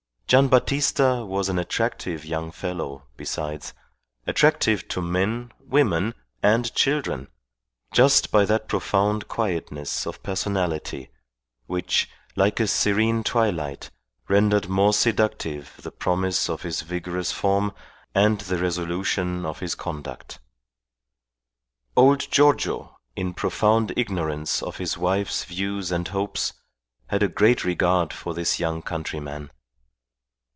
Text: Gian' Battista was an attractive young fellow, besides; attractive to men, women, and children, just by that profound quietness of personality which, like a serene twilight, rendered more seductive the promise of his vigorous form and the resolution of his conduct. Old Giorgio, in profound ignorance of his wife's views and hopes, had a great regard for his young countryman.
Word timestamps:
Gian' 0.31 0.47
Battista 0.47 1.25
was 1.25 1.49
an 1.49 1.59
attractive 1.59 2.23
young 2.23 2.53
fellow, 2.53 3.03
besides; 3.17 3.73
attractive 4.25 4.87
to 4.87 5.01
men, 5.01 5.51
women, 5.59 6.13
and 6.41 6.73
children, 6.73 7.27
just 7.91 8.31
by 8.31 8.45
that 8.45 8.69
profound 8.69 9.27
quietness 9.27 10.07
of 10.07 10.23
personality 10.23 11.09
which, 11.65 12.09
like 12.37 12.61
a 12.61 12.67
serene 12.67 13.25
twilight, 13.25 13.89
rendered 14.29 14.69
more 14.69 14.93
seductive 14.93 15.73
the 15.83 15.91
promise 15.91 16.49
of 16.49 16.61
his 16.61 16.79
vigorous 16.79 17.33
form 17.33 17.73
and 18.15 18.39
the 18.39 18.57
resolution 18.57 19.45
of 19.45 19.59
his 19.59 19.75
conduct. 19.75 20.39
Old 21.97 22.31
Giorgio, 22.31 22.97
in 23.17 23.33
profound 23.33 23.91
ignorance 23.97 24.63
of 24.63 24.77
his 24.77 24.97
wife's 24.97 25.43
views 25.43 25.91
and 25.91 26.07
hopes, 26.07 26.53
had 27.07 27.21
a 27.21 27.27
great 27.27 27.65
regard 27.65 28.13
for 28.13 28.33
his 28.33 28.61
young 28.61 28.81
countryman. 28.81 29.51